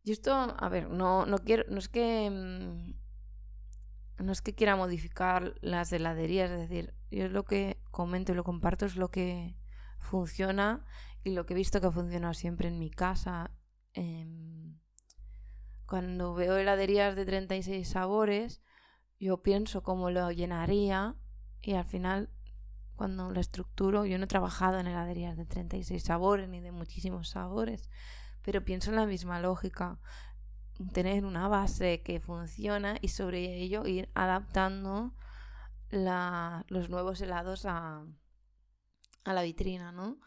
Y 0.03 0.11
esto, 0.11 0.33
a 0.33 0.69
ver, 0.69 0.89
no, 0.89 1.25
no 1.25 1.39
quiero, 1.39 1.63
no 1.69 1.79
es 1.79 1.89
que 1.89 2.29
mm, 2.29 4.23
no 4.23 4.31
es 4.31 4.41
que 4.41 4.55
quiera 4.55 4.75
modificar 4.75 5.55
las 5.61 5.91
heladerías, 5.91 6.51
es 6.51 6.69
decir, 6.69 6.93
yo 7.11 7.27
lo 7.27 7.43
que 7.43 7.81
comento 7.91 8.31
y 8.31 8.35
lo 8.35 8.43
comparto 8.43 8.85
es 8.85 8.95
lo 8.95 9.09
que 9.09 9.57
funciona 9.99 10.85
y 11.23 11.31
lo 11.31 11.45
que 11.45 11.53
he 11.53 11.57
visto 11.57 11.81
que 11.81 11.87
ha 11.87 11.91
funcionado 11.91 12.33
siempre 12.33 12.67
en 12.67 12.79
mi 12.79 12.91
casa. 12.91 13.51
Em, 13.93 14.79
cuando 15.85 16.33
veo 16.33 16.55
heladerías 16.55 17.15
de 17.15 17.25
36 17.25 17.87
sabores, 17.87 18.61
yo 19.19 19.41
pienso 19.41 19.83
cómo 19.83 20.11
lo 20.11 20.31
llenaría 20.31 21.15
y 21.61 21.73
al 21.73 21.85
final 21.85 22.29
cuando 22.95 23.31
lo 23.31 23.39
estructuro, 23.39 24.05
yo 24.05 24.17
no 24.17 24.25
he 24.25 24.27
trabajado 24.27 24.79
en 24.79 24.87
heladerías 24.87 25.37
de 25.37 25.45
36 25.45 26.03
sabores 26.03 26.49
ni 26.49 26.61
de 26.61 26.71
muchísimos 26.71 27.29
sabores, 27.29 27.89
pero 28.41 28.63
pienso 28.63 28.89
en 28.89 28.97
la 28.97 29.05
misma 29.05 29.39
lógica 29.39 29.99
tener 30.93 31.25
una 31.25 31.47
base 31.47 32.01
que 32.01 32.19
funciona 32.19 32.97
y 33.01 33.09
sobre 33.09 33.55
ello 33.55 33.85
ir 33.85 34.09
adaptando 34.13 35.13
los 35.89 36.89
nuevos 36.89 37.21
helados 37.21 37.65
a, 37.65 38.05
a 39.23 39.33
la 39.33 39.41
vitrina, 39.43 39.91
¿no? 39.91 40.19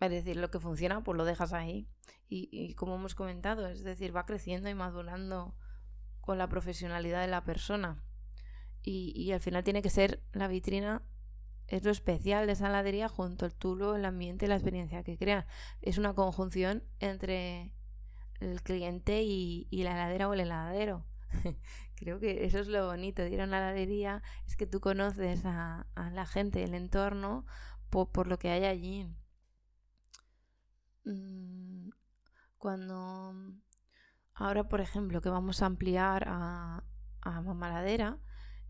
Es 0.00 0.10
decir, 0.10 0.36
lo 0.36 0.50
que 0.50 0.58
funciona, 0.58 1.04
pues 1.04 1.16
lo 1.16 1.24
dejas 1.24 1.52
ahí. 1.52 1.88
Y, 2.28 2.74
como 2.74 2.94
hemos 2.94 3.14
comentado, 3.14 3.66
es 3.66 3.82
decir, 3.82 4.14
va 4.14 4.24
creciendo 4.24 4.68
y 4.68 4.74
madurando 4.74 5.56
con 6.20 6.38
la 6.38 6.48
profesionalidad 6.48 7.20
de 7.20 7.26
la 7.26 7.44
persona. 7.44 8.02
Y, 8.82 9.12
y 9.14 9.32
al 9.32 9.40
final 9.40 9.64
tiene 9.64 9.82
que 9.82 9.90
ser 9.90 10.22
la 10.32 10.46
vitrina, 10.48 11.02
es 11.70 11.84
lo 11.84 11.92
especial 11.92 12.46
de 12.46 12.54
esa 12.54 12.66
heladería 12.66 13.08
junto 13.08 13.44
al 13.44 13.54
tulo, 13.54 13.94
el 13.94 14.04
ambiente 14.04 14.44
y 14.44 14.48
la 14.48 14.56
experiencia 14.56 15.04
que 15.04 15.16
crea. 15.16 15.46
Es 15.80 15.98
una 15.98 16.14
conjunción 16.14 16.82
entre 16.98 17.72
el 18.40 18.60
cliente 18.62 19.22
y, 19.22 19.68
la 19.70 19.92
heladera 19.92 20.28
o 20.28 20.34
el 20.34 20.40
heladero. 20.40 21.06
Creo 21.94 22.18
que 22.18 22.44
eso 22.44 22.58
es 22.58 22.66
lo 22.66 22.86
bonito 22.86 23.22
de 23.22 23.30
ir 23.30 23.40
a 23.40 23.44
una 23.44 23.58
heladería, 23.58 24.20
es 24.48 24.56
que 24.56 24.66
tú 24.66 24.80
conoces 24.80 25.42
a, 25.44 25.86
la 26.12 26.26
gente, 26.26 26.64
el 26.64 26.74
entorno, 26.74 27.46
por, 27.88 28.26
lo 28.26 28.36
que 28.40 28.50
hay 28.50 28.64
allí. 28.64 29.06
Mm, 31.04 31.90
cuando 32.58 33.32
ahora, 34.34 34.68
por 34.68 34.80
ejemplo, 34.80 35.20
que 35.20 35.28
vamos 35.28 35.62
a 35.62 35.66
ampliar 35.66 36.24
a, 36.26 36.82
a 37.20 37.40
mamaladera, 37.42 38.18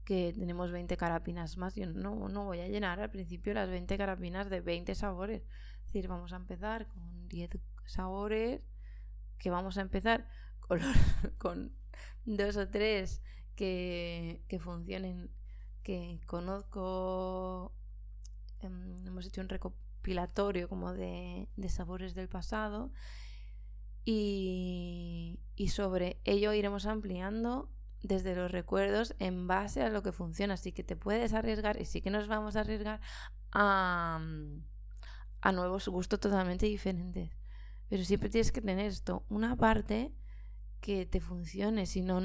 que 0.05 0.33
tenemos 0.33 0.73
20 0.73 0.97
carapinas 0.97 1.57
más, 1.57 1.75
yo 1.75 1.87
no, 1.87 2.29
no 2.29 2.45
voy 2.45 2.61
a 2.61 2.69
llenar 2.69 3.01
al 3.01 3.11
principio 3.11 3.55
las 3.55 3.69
20 3.69 3.97
carapinas 3.99 4.51
de 4.51 4.61
20 4.61 4.95
sabores. 4.95 5.43
Es 5.81 5.87
decir, 5.87 6.09
vamos 6.09 6.33
a 6.33 6.37
empezar 6.37 6.87
con 6.89 7.29
10 7.29 7.51
sabores 7.87 8.63
que 9.41 9.51
vamos 9.51 9.79
a 9.79 9.81
empezar 9.81 10.29
con, 11.39 11.73
dos 12.25 12.57
o 12.57 12.69
tres 12.69 13.23
que, 13.57 14.45
funcionen, 14.61 15.31
que 15.83 16.21
conozco, 16.27 17.75
em, 18.61 19.07
hemos 19.07 19.27
hecho 19.27 19.41
un 19.41 19.49
recopilatorio 19.49 20.69
como 20.69 20.93
de, 20.93 21.49
sabores 21.69 22.15
del 22.15 22.29
pasado 22.29 22.93
y, 24.05 25.41
sobre 25.69 26.21
ello 26.25 26.53
iremos 26.53 26.87
ampliando 26.87 27.71
desde 28.03 28.35
los 28.35 28.51
recuerdos 28.51 29.15
en 29.19 29.47
base 29.47 29.83
a 29.83 29.89
lo 29.89 30.03
que 30.03 30.13
funciona. 30.13 30.55
Así 30.55 30.73
que 30.73 30.85
te 30.85 30.97
puedes 30.97 31.33
arriesgar 31.33 31.81
y 31.81 31.85
sí 31.85 32.01
que 32.01 32.11
nos 32.11 32.29
vamos 32.29 32.57
a 32.57 32.61
arriesgar 32.61 33.01
a, 33.53 34.21
a 35.41 35.53
nuevos 35.53 35.89
gustos 35.89 36.21
totalmente 36.21 36.67
diferentes. 36.67 37.31
Pero 37.89 38.05
siempre 38.05 38.29
tienes 38.29 38.53
que 38.53 38.61
tener 38.61 38.87
esto, 38.87 39.25
una 39.29 39.57
parte 39.57 40.15
que 40.81 41.07
te 41.07 41.21
funcione, 41.21 41.87
si 41.87 42.01
no, 42.01 42.21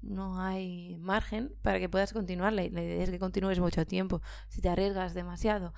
no 0.00 0.40
hay 0.40 0.96
margen 0.98 1.54
para 1.62 1.80
que 1.80 1.88
puedas 1.88 2.12
continuar. 2.12 2.52
La, 2.52 2.64
idea 2.64 3.02
es 3.02 3.10
que 3.10 3.18
continúes 3.18 3.58
mucho 3.58 3.86
tiempo. 3.86 4.22
Si 4.48 4.60
te 4.60 4.68
arriesgas 4.68 5.14
demasiado 5.14 5.74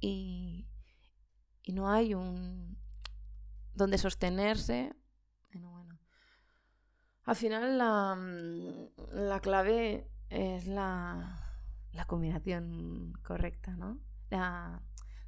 y, 0.00 0.68
y 1.62 1.72
no 1.72 1.90
hay 1.90 2.14
un 2.14 2.78
donde 3.74 3.98
sostenerse. 3.98 4.92
Al 7.28 7.36
final 7.36 7.76
la, 7.76 8.18
la 9.12 9.40
clave 9.40 10.08
es 10.30 10.66
la, 10.66 11.44
la 11.92 12.06
combinación 12.06 13.12
correcta, 13.22 13.76
¿no? 13.76 13.98
La, 14.30 14.80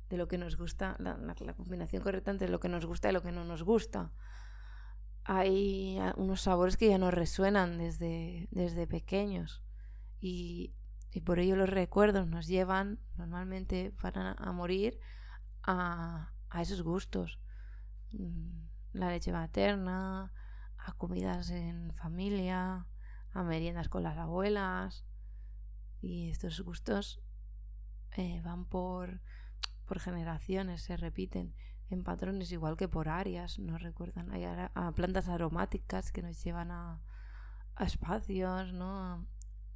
de 0.08 0.16
lo 0.16 0.26
que 0.26 0.38
nos 0.38 0.56
gusta, 0.56 0.96
la, 0.98 1.34
combinación 1.54 2.02
correcta 2.02 2.30
entre 2.30 2.48
lo 2.48 2.58
que 2.58 2.70
nos 2.70 2.86
gusta 2.86 3.10
y 3.10 3.12
lo 3.12 3.20
que 3.20 3.32
no 3.32 3.44
nos 3.44 3.64
gusta. 3.64 4.14
Hay 5.24 5.98
unos 6.16 6.40
sabores 6.40 6.78
que 6.78 6.88
ya 6.88 6.96
nos 6.96 7.12
resuenan 7.12 7.76
desde, 7.76 8.48
desde 8.50 8.86
pequeños 8.86 9.62
y, 10.18 10.74
por 11.26 11.38
ello 11.38 11.54
los 11.54 11.68
recuerdos 11.68 12.26
nos 12.26 12.46
llevan 12.46 12.98
normalmente 13.18 13.92
para 14.00 14.32
a 14.32 14.52
morir 14.52 14.98
a, 15.64 16.32
a 16.48 16.62
esos 16.62 16.80
gustos. 16.80 17.40
Mm, 18.12 18.68
la 18.94 19.10
leche 19.10 19.32
materna, 19.32 20.32
a 20.84 20.92
comidas 20.92 21.50
en 21.50 21.92
familia, 21.94 22.86
a 23.32 23.42
meriendas 23.42 23.88
con 23.88 24.02
las 24.02 24.16
abuelas. 24.18 25.04
Y 26.00 26.30
estos 26.30 26.60
gustos 26.60 27.20
eh, 28.12 28.40
van 28.42 28.64
por 28.64 29.20
por 29.90 29.98
generaciones, 29.98 30.82
se 30.82 30.96
repiten 30.96 31.52
en 31.88 32.04
patrones 32.04 32.52
igual 32.52 32.76
que 32.76 32.86
por 32.86 33.08
áreas, 33.08 33.58
nos 33.58 33.82
recuerdan 33.82 34.30
hay 34.30 34.44
a, 34.44 34.92
plantas 34.94 35.26
aromáticas 35.26 36.12
que 36.12 36.22
nos 36.22 36.40
llevan 36.44 36.70
a, 36.70 37.02
espacios, 37.80 38.72
¿no? 38.72 39.26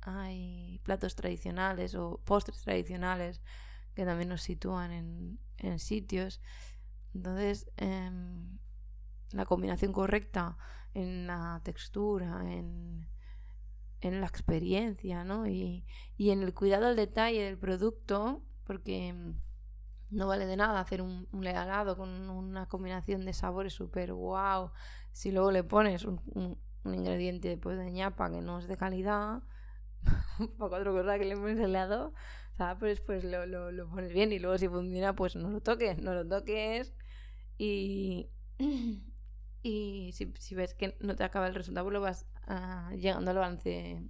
Hay 0.03 0.79
platos 0.85 1.17
tradicionales 1.17 1.97
o 1.97 2.21
postres 2.25 2.61
tradicionales 2.63 3.43
que 3.97 4.05
también 4.05 4.29
nos 4.29 4.43
sitúan 4.43 4.93
en, 5.59 5.79
sitios. 5.81 6.41
Entonces, 7.13 7.67
em, 7.77 8.59
la 9.33 9.47
combinación 9.47 9.93
correcta 9.93 10.57
en 10.95 11.27
la 11.27 11.61
textura, 11.65 12.43
en, 12.51 13.09
en 14.01 14.21
la 14.21 14.27
experiencia, 14.27 15.25
¿no? 15.25 15.47
Y, 15.47 15.87
y 16.17 16.31
en 16.31 16.43
el 16.43 16.55
cuidado 16.55 16.87
al 16.87 16.97
detalle 16.97 17.43
del 17.43 17.59
producto, 17.59 18.43
porque 18.65 19.15
no 20.11 20.29
vale 20.29 20.47
de 20.47 20.57
nada 20.57 20.81
hacer 20.81 21.03
un, 21.03 21.29
un 21.33 21.47
helado 21.47 21.97
con 21.97 22.31
una 22.31 22.67
combinación 22.67 23.25
de 23.25 23.33
sabores 23.33 23.75
súper 23.75 24.13
wow. 24.13 24.71
Si 25.13 25.33
luego 25.33 25.51
le 25.51 25.65
pones 25.65 26.05
un, 26.05 26.59
ingrediente 26.85 27.57
pues, 27.57 27.79
de 27.79 27.91
ñapa 27.91 28.31
que 28.31 28.41
no 28.41 28.59
es 28.59 28.69
de 28.69 28.77
calidad, 28.77 29.43
para 30.59 30.69
cuatro 30.69 30.93
cosas 30.93 31.19
que 31.19 31.25
le 31.25 31.37
pones 31.37 31.59
helado, 31.59 32.13
Pues, 32.79 33.01
pues 33.01 33.25
lo, 33.25 33.47
lo, 33.47 33.73
lo, 33.73 33.89
pones 33.89 34.13
bien 34.13 34.33
y 34.33 34.39
luego 34.39 34.59
si 34.59 34.69
funciona, 34.69 35.15
pues 35.15 35.35
no 35.37 35.51
lo 35.51 35.61
toques, 35.61 35.99
no 35.99 36.15
lo 36.15 36.27
toques. 36.27 36.95
Y, 37.59 38.31
y 39.67 40.13
si, 40.13 40.55
ves 40.55 40.75
que 40.75 40.95
no 41.01 41.17
te 41.17 41.25
acaba 41.25 41.47
el 41.47 41.55
resultado, 41.55 41.91
lo 41.91 42.03
vas 42.03 42.27
ah, 42.47 42.93
llegando 42.95 43.31
al 43.31 43.39
balance 43.39 44.07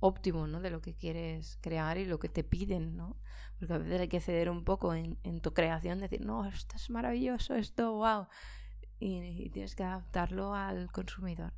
óptimo, 0.00 0.46
¿no? 0.46 0.62
De 0.62 0.70
lo 0.70 0.80
que 0.80 0.94
quieres 0.94 1.58
crear 1.60 1.98
y 1.98 2.06
lo 2.06 2.18
que 2.18 2.30
te 2.30 2.44
piden, 2.44 2.96
¿no? 2.96 3.20
Porque 3.58 3.74
a 3.74 3.78
veces 3.78 4.00
hay 4.00 4.08
que 4.08 4.22
ceder 4.22 4.48
un 4.48 4.64
poco 4.64 4.94
en, 4.94 5.40
tu 5.42 5.52
creación, 5.52 6.00
decir, 6.00 6.24
no, 6.24 6.46
esto 6.46 6.76
es 6.76 6.88
maravilloso, 6.88 7.56
esto, 7.56 7.92
wow. 7.92 8.26
Y, 8.98 9.50
tienes 9.50 9.76
que 9.76 9.84
adaptarlo 9.84 10.54
al 10.54 10.90
consumidor. 10.92 11.52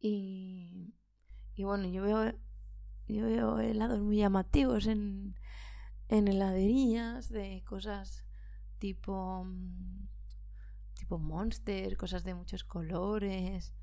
Y, 0.00 0.96
y 1.54 1.62
bueno, 1.62 1.86
yo 1.86 2.02
veo, 2.02 2.32
yo 3.06 3.26
veo 3.26 3.60
helados 3.60 4.00
muy 4.00 4.16
llamativos 4.16 4.88
en, 4.88 5.36
en 6.08 6.26
heladerías 6.26 7.28
de 7.28 7.62
cosas 7.64 8.24
tipo 8.80 9.46
tipo 11.12 11.18
monster, 11.18 11.96
cosas 11.98 12.24
de 12.24 12.34
muchos 12.34 12.64
colores. 12.64 13.74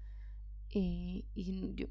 Y, 0.69 1.27
yo, 1.75 1.87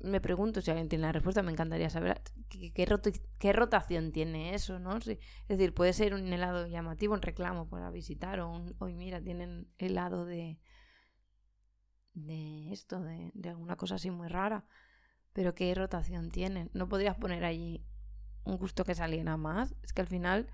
me 0.00 0.20
pregunto 0.20 0.60
si 0.60 0.70
alguien 0.70 0.88
tiene 0.88 1.06
la 1.06 1.12
respuesta, 1.12 1.42
me 1.42 1.50
encantaría 1.50 1.90
saber 1.90 2.22
qué, 2.48 3.52
rotación 3.52 4.12
tiene 4.12 4.54
eso, 4.54 4.78
¿no? 4.78 4.96
es 4.96 5.18
decir, 5.48 5.74
puede 5.74 5.92
ser 5.92 6.14
un 6.14 6.32
helado 6.32 6.66
llamativo, 6.68 7.14
un 7.14 7.22
reclamo 7.22 7.68
para 7.68 7.90
visitar, 7.90 8.38
o 8.40 8.64
hoy 8.78 8.94
mira, 8.94 9.20
tienen 9.20 9.68
helado 9.78 10.24
de, 10.24 10.60
de 12.14 12.72
esto, 12.72 13.00
de, 13.00 13.32
alguna 13.48 13.76
cosa 13.76 13.96
así 13.96 14.10
muy 14.10 14.28
rara. 14.28 14.66
pero 15.32 15.54
¿qué 15.54 15.74
rotación 15.74 16.30
tienen? 16.30 16.70
No 16.74 16.88
podrías 16.88 17.16
poner 17.16 17.44
allí 17.44 17.84
un 18.44 18.56
gusto 18.58 18.84
que 18.84 18.94
saliera 18.94 19.36
más. 19.36 19.74
Es 19.82 19.92
que 19.92 20.02
al 20.02 20.06
final 20.08 20.48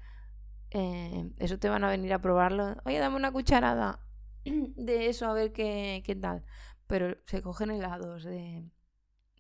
eh, 0.71 1.31
eso 1.39 1.59
te 1.59 1.69
van 1.69 1.85
a 1.85 1.91
venir 1.91 2.12
a 2.15 2.21
probarlo. 2.21 2.77
Oye, 2.85 2.99
dame 2.99 3.17
una 3.17 3.33
cucharada 3.33 4.01
de 4.76 5.08
eso 5.08 5.26
a 5.26 5.34
ver 5.34 5.52
qué, 5.52 6.02
qué 6.04 6.14
tal. 6.14 6.44
Pero 6.87 7.16
se 7.26 7.42
cogen 7.42 7.70
helados 7.70 8.25
de, 8.25 8.70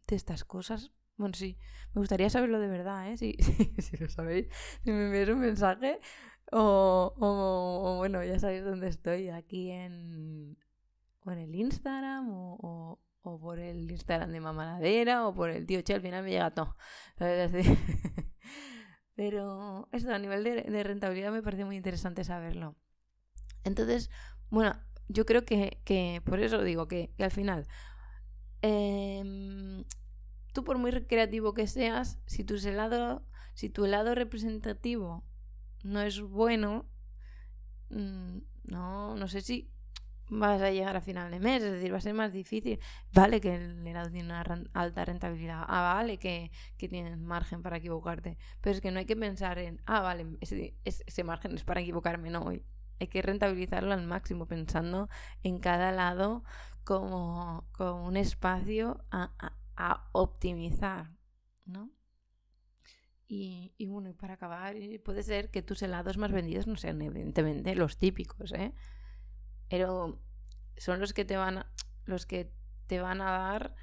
de 0.06 0.16
estas 0.16 0.44
cosas. 0.44 0.92
Bueno, 1.16 1.34
sí, 1.34 1.58
me 1.94 2.00
gustaría 2.00 2.30
saberlo 2.30 2.58
de 2.58 2.68
verdad, 2.68 3.10
¿eh? 3.12 3.16
Si, 3.18 3.36
si, 3.78 3.96
lo 3.96 4.08
sabéis, 4.08 4.48
si 4.84 4.90
me 4.90 5.06
enviáis 5.06 5.28
un 5.28 5.40
mensaje 5.40 6.00
o, 6.50 7.14
o, 7.18 7.96
bueno, 7.96 8.22
ya 8.24 8.38
sabéis 8.38 8.64
dónde 8.64 8.88
estoy, 8.88 9.30
aquí 9.30 9.70
en, 9.70 10.58
o 11.24 11.30
en 11.30 11.38
el 11.38 11.54
Instagram 11.54 12.28
o, 12.30 12.98
o, 13.22 13.40
por 13.40 13.58
el 13.58 13.90
Instagram 13.90 14.30
de 14.32 14.40
Mamaladera 14.40 15.26
o 15.26 15.34
por 15.34 15.50
el 15.50 15.66
tío 15.66 15.80
Che, 15.82 15.94
al 15.94 16.02
final 16.02 16.24
me 16.24 16.30
llega 16.30 16.50
todo. 16.52 16.76
Pero 19.14 19.88
esto 19.92 20.12
a 20.12 20.18
nivel 20.18 20.44
de, 20.44 20.82
rentabilidad 20.82 21.32
me 21.32 21.42
parece 21.42 21.64
muy 21.64 21.76
interesante 21.76 22.24
saberlo. 22.24 22.76
Entonces, 23.64 24.10
bueno, 24.50 24.74
yo 25.12 25.26
creo 25.26 25.44
que, 25.44 25.80
que 25.84 26.22
por 26.24 26.40
eso 26.40 26.62
digo 26.62 26.88
que, 26.88 27.10
al 27.18 27.30
final, 27.30 27.66
em, 28.62 29.84
tú 30.52 30.64
por 30.64 30.78
muy 30.78 30.90
creativo 31.06 31.54
que 31.54 31.66
seas, 31.66 32.18
si 32.26 32.44
tu 32.44 32.54
helado, 32.56 33.26
si 33.54 33.68
tu 33.70 33.84
helado 33.84 34.14
representativo 34.14 35.24
no 35.82 36.00
es 36.00 36.20
bueno, 36.20 36.88
mm, 37.90 38.38
no, 38.64 39.16
no 39.16 39.28
sé 39.28 39.40
si 39.40 39.70
vas 40.28 40.62
a 40.62 40.70
llegar 40.70 40.96
a 40.96 41.02
final 41.02 41.30
de 41.30 41.40
mes, 41.40 41.62
es 41.62 41.72
decir, 41.72 41.92
va 41.92 41.98
a 41.98 42.00
ser 42.00 42.14
más 42.14 42.32
difícil. 42.32 42.80
Vale 43.12 43.40
que 43.40 43.54
el 43.54 43.86
helado 43.86 44.10
tiene 44.10 44.26
una 44.26 44.42
alta 44.72 45.04
rentabilidad, 45.04 45.64
ah, 45.68 45.94
vale 45.94 46.18
que, 46.18 46.50
que 46.78 46.88
tienes 46.88 47.18
margen 47.18 47.62
para 47.62 47.76
equivocarte, 47.78 48.38
pero 48.60 48.74
es 48.74 48.80
que 48.80 48.90
no 48.90 48.98
hay 48.98 49.04
que 49.04 49.16
pensar 49.16 49.58
en, 49.58 49.82
ah, 49.86 50.00
vale, 50.00 50.26
ese, 50.40 50.74
ese 50.84 51.24
margen 51.24 51.54
es 51.54 51.64
para 51.64 51.80
equivocarme, 51.80 52.30
no, 52.30 52.50
hay 53.02 53.08
que 53.08 53.22
rentabilizarlo 53.22 53.92
al 53.92 54.06
máximo, 54.06 54.46
pensando 54.46 55.08
en 55.42 55.58
cada 55.58 55.92
lado 55.92 56.44
como, 56.84 57.68
como 57.72 58.06
un 58.06 58.16
espacio 58.16 59.04
a, 59.10 59.56
a, 59.76 60.08
optimizar, 60.12 61.10
¿no? 61.64 61.90
Y, 63.26 63.74
y, 63.78 63.86
bueno, 63.86 64.14
para 64.14 64.34
acabar, 64.34 64.76
puede 65.04 65.22
ser 65.22 65.50
que 65.50 65.62
tus 65.62 65.82
helados 65.82 66.18
más 66.18 66.32
vendidos 66.32 66.66
no 66.66 66.76
sean 66.76 67.00
evidentemente 67.00 67.74
los 67.74 67.96
típicos, 67.96 68.52
¿eh? 68.52 68.74
pero 69.68 70.22
son 70.76 71.00
los 71.00 71.12
que 71.12 71.24
te 71.24 71.36
van 71.36 71.58
a, 71.58 71.72
los 72.04 72.26
que 72.26 72.52
te 72.86 73.00
van 73.00 73.20
a 73.22 73.30
dar 73.30 73.74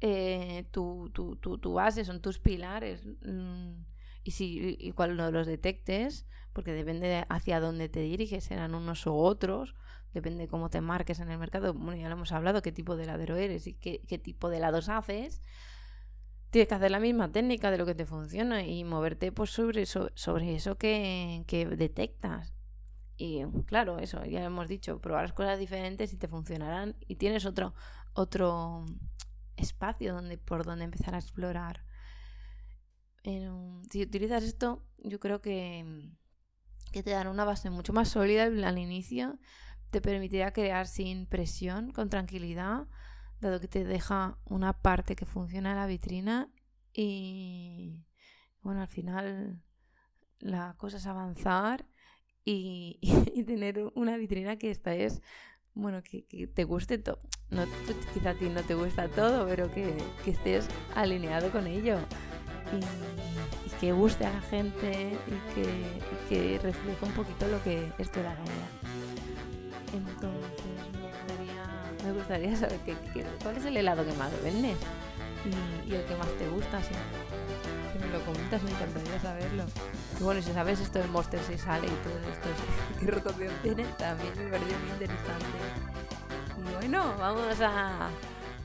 eh, 0.00 0.66
tu, 0.70 1.10
tu, 1.12 1.36
tu, 1.36 1.72
base, 1.72 2.04
son 2.04 2.20
tus 2.22 2.38
pilares. 2.38 3.04
Mm, 3.22 3.82
y, 4.26 4.32
si, 4.32 4.76
y 4.80 4.90
cuando 4.90 5.30
los 5.30 5.46
detectes, 5.46 6.26
porque 6.52 6.72
depende 6.72 7.06
de 7.06 7.26
hacia 7.28 7.60
dónde 7.60 7.88
te 7.88 8.00
diriges, 8.00 8.42
serán 8.42 8.74
unos 8.74 9.06
u 9.06 9.14
otros, 9.14 9.76
depende 10.12 10.42
de 10.42 10.48
cómo 10.48 10.68
te 10.68 10.80
marques 10.80 11.20
en 11.20 11.30
el 11.30 11.38
mercado. 11.38 11.72
Bueno, 11.74 11.94
ya 11.94 12.08
lo 12.08 12.16
hemos 12.16 12.32
hablado, 12.32 12.60
qué 12.60 12.72
tipo 12.72 12.96
de 12.96 13.04
heladero 13.04 13.36
eres 13.36 13.68
y 13.68 13.74
qué, 13.74 14.02
qué 14.08 14.18
tipo 14.18 14.50
de 14.50 14.56
helados 14.56 14.88
haces. 14.88 15.42
Tienes 16.50 16.66
que 16.66 16.74
hacer 16.74 16.90
la 16.90 16.98
misma 16.98 17.30
técnica 17.30 17.70
de 17.70 17.78
lo 17.78 17.86
que 17.86 17.94
te 17.94 18.04
funciona 18.04 18.64
y 18.64 18.82
moverte 18.82 19.30
pues, 19.30 19.50
sobre, 19.50 19.86
sobre 19.86 20.56
eso 20.56 20.76
que, 20.76 21.44
que 21.46 21.64
detectas. 21.66 22.52
Y 23.16 23.44
claro, 23.66 24.00
eso, 24.00 24.24
ya 24.24 24.42
hemos 24.42 24.66
dicho, 24.66 25.00
probar 25.00 25.34
cosas 25.34 25.60
diferentes 25.60 26.12
y 26.12 26.16
te 26.16 26.26
funcionarán 26.26 26.96
y 27.06 27.14
tienes 27.14 27.46
otro, 27.46 27.74
otro 28.12 28.86
espacio 29.56 30.14
donde, 30.14 30.36
por 30.36 30.64
donde 30.64 30.84
empezar 30.84 31.14
a 31.14 31.18
explorar. 31.18 31.85
Si 33.90 34.02
utilizas 34.02 34.44
esto, 34.44 34.84
yo 34.98 35.18
creo 35.18 35.40
que, 35.40 36.12
que 36.92 37.02
te 37.02 37.10
dará 37.10 37.30
una 37.30 37.44
base 37.44 37.70
mucho 37.70 37.92
más 37.92 38.08
sólida 38.08 38.44
al 38.44 38.78
inicio, 38.78 39.38
te 39.90 40.00
permitirá 40.00 40.52
crear 40.52 40.86
sin 40.86 41.26
presión, 41.26 41.92
con 41.92 42.08
tranquilidad, 42.08 42.86
dado 43.40 43.60
que 43.60 43.68
te 43.68 43.84
deja 43.84 44.38
una 44.44 44.72
parte 44.72 45.16
que 45.16 45.26
funciona 45.26 45.70
en 45.70 45.76
la 45.76 45.86
vitrina 45.86 46.50
y 46.92 48.06
bueno, 48.62 48.80
al 48.80 48.88
final 48.88 49.62
la 50.38 50.74
cosa 50.78 50.96
es 50.96 51.06
avanzar 51.06 51.86
y, 52.44 53.00
tener 53.46 53.92
una 53.94 54.16
vitrina 54.16 54.56
que 54.56 54.70
esta 54.70 54.94
es, 54.94 55.20
bueno, 55.74 56.02
que, 56.02 56.24
te 56.54 56.64
guste 56.64 56.98
todo. 56.98 57.18
No, 57.50 57.64
quizá 58.14 58.30
a 58.30 58.34
ti 58.34 58.48
no 58.48 58.62
te 58.62 58.74
gusta 58.74 59.08
todo, 59.08 59.46
pero 59.46 59.72
que, 59.72 59.96
estés 60.26 60.68
alineado 60.94 61.50
con 61.50 61.66
ello. 61.66 61.98
Y, 62.72 63.06
que 63.80 63.92
guste 63.92 64.24
a 64.24 64.32
la 64.32 64.40
gente 64.40 65.18
y 65.26 65.54
que, 65.54 66.00
que 66.30 66.58
refleje 66.62 67.04
un 67.04 67.12
poquito 67.12 67.46
lo 67.46 67.62
que 67.62 67.92
es 67.98 68.10
tu 68.10 68.20
heladería. 68.20 68.68
Entonces 69.92 70.96
me 72.06 72.12
gustaría, 72.12 72.56
saber 72.56 72.78
que, 72.80 72.94
cuál 73.42 73.56
es 73.56 73.64
el 73.64 73.76
helado 73.76 74.04
que 74.04 74.12
más 74.12 74.30
vendes 74.42 74.76
y, 75.44 75.90
y 75.90 75.94
el 75.94 76.04
que 76.04 76.14
más 76.16 76.28
te 76.38 76.48
gusta. 76.48 76.80
Si, 76.82 76.94
me 77.98 78.08
lo 78.08 78.24
comentas, 78.24 78.62
me 78.62 78.70
encantaría 78.70 79.20
saberlo. 79.20 79.64
Y 80.20 80.22
bueno, 80.22 80.40
si 80.42 80.52
sabes 80.52 80.80
esto 80.80 80.98
del 80.98 81.10
Monster 81.10 81.40
si 81.40 81.58
sale 81.58 81.86
y 81.86 81.90
todo 81.90 82.18
esto, 82.30 82.48
qué 83.00 83.06
rotación 83.06 83.52
tiene, 83.62 83.84
también 83.98 84.32
me 84.38 84.50
pareció 84.50 84.78
muy 84.78 84.90
interesante. 84.90 85.46
Y 86.58 86.74
bueno, 86.74 87.14
vamos 87.18 87.60
a, 87.60 88.08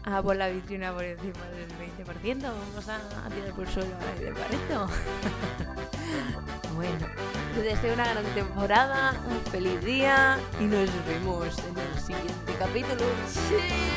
a 0.04 0.22
por 0.22 0.36
la 0.36 0.50
vitrina 0.50 0.94
por 0.94 1.04
encima 1.04 1.48
del 1.50 1.68
20%, 2.06 2.44
vamos 2.44 2.88
a 2.90 3.00
tirar 3.30 3.54
por 3.56 3.68
suelo 3.68 3.96
a 3.96 4.00
ver 4.20 4.34
bueno, 6.76 7.08
te 7.54 7.62
deseo 7.62 7.94
una 7.94 8.12
gran 8.12 8.26
temporada, 8.34 9.14
un 9.30 9.40
feliz 9.52 9.80
día 9.84 10.40
y 10.60 10.64
nos 10.64 10.90
vemos 11.06 11.56
en 11.60 11.78
el 11.78 12.00
siguiente 12.00 12.56
capítulo. 12.58 13.06
¡Sí! 13.28 13.92